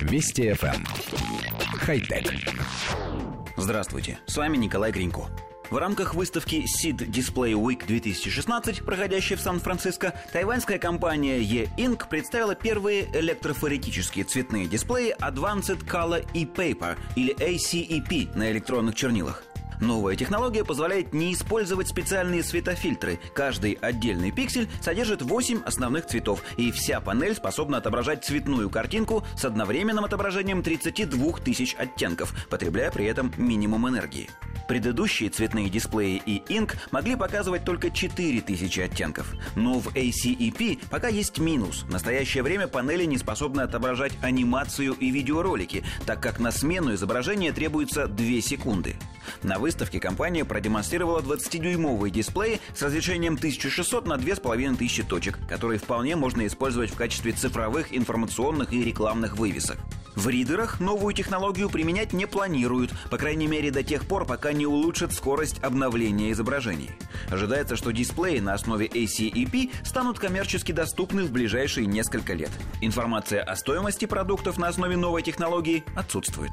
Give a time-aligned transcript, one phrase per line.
[0.00, 0.74] Вести FM.
[0.74, 0.84] Эм.
[1.78, 2.32] Хай-тек.
[3.56, 5.28] Здравствуйте, с вами Николай Гринько.
[5.70, 13.08] В рамках выставки SID Display Week 2016, проходящей в Сан-Франциско, тайваньская компания E-Ink представила первые
[13.12, 19.44] электрофоретические цветные дисплеи Advanced Color E-Paper или ACEP на электронных чернилах.
[19.80, 23.18] Новая технология позволяет не использовать специальные светофильтры.
[23.34, 29.44] Каждый отдельный пиксель содержит 8 основных цветов, и вся панель способна отображать цветную картинку с
[29.44, 34.28] одновременным отображением 32 тысяч оттенков, потребляя при этом минимум энергии.
[34.68, 39.34] Предыдущие цветные дисплеи и Ink могли показывать только 4000 оттенков.
[39.56, 41.82] Но в ACEP пока есть минус.
[41.82, 47.52] В настоящее время панели не способны отображать анимацию и видеоролики, так как на смену изображения
[47.52, 48.94] требуется 2 секунды.
[49.42, 56.44] На выставке компания продемонстрировала 20-дюймовые дисплеи с разрешением 1600 на 2500 точек, которые вполне можно
[56.48, 59.78] использовать в качестве цифровых информационных и рекламных вывесок.
[60.16, 64.66] В ридерах новую технологию применять не планируют, по крайней мере до тех пор, пока не
[64.66, 66.90] улучшат скорость обновления изображений.
[67.30, 72.50] Ожидается, что дисплеи на основе ACEP станут коммерчески доступны в ближайшие несколько лет.
[72.80, 76.50] Информация о стоимости продуктов на основе новой технологии отсутствует.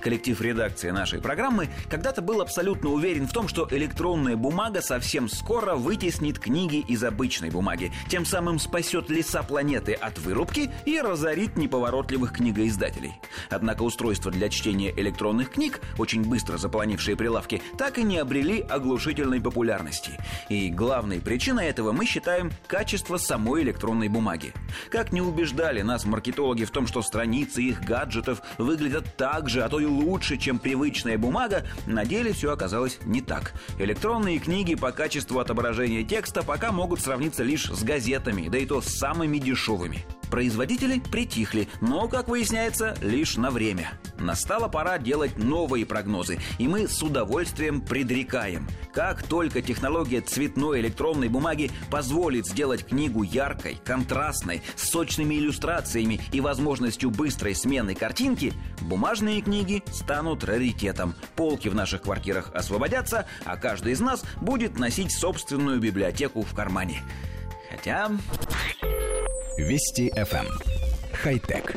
[0.00, 5.74] Коллектив редакции нашей программы когда-то был абсолютно уверен в том, что электронная бумага совсем скоро
[5.74, 12.32] вытеснит книги из обычной бумаги, тем самым спасет леса планеты от вырубки и разорит неповоротливых
[12.32, 13.12] книгоиздателей.
[13.50, 19.40] Однако устройства для чтения электронных книг, очень быстро заполонившие прилавки, так и не обрели оглушительной
[19.40, 20.12] популярности.
[20.48, 24.54] И главной причиной этого мы считаем качество самой электронной бумаги.
[24.90, 29.68] Как не убеждали нас маркетологи в том, что страницы их гаджетов выглядят так же, а
[29.68, 33.52] то и лучше, чем привычная бумага, на деле все оказалось не так.
[33.78, 38.80] Электронные книги по качеству отображения текста пока могут сравниться лишь с газетами, да и то
[38.80, 40.04] с самыми дешевыми.
[40.30, 43.92] Производители притихли, но, как выясняется, лишь на время.
[44.18, 48.68] Настала пора делать новые прогнозы, и мы с удовольствием предрекаем.
[48.92, 56.40] Как только технология цветной электронной бумаги позволит сделать книгу яркой, контрастной, с сочными иллюстрациями и
[56.40, 58.52] возможностью быстрой смены картинки,
[58.82, 61.14] бумажные книги станут раритетом.
[61.34, 67.02] Полки в наших квартирах освободятся, а каждый из нас будет носить собственную библиотеку в кармане.
[67.70, 68.10] Хотя...
[69.56, 70.46] Вести FM.
[70.46, 70.60] Эм.
[71.12, 71.74] Хай-тек.